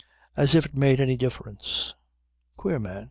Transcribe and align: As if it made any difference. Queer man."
As 0.35 0.55
if 0.55 0.65
it 0.65 0.73
made 0.75 0.99
any 0.99 1.15
difference. 1.15 1.93
Queer 2.57 2.79
man." 2.79 2.99